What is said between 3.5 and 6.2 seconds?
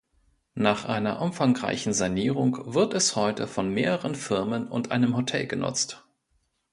mehreren Firmen und einem Hotel genutzt.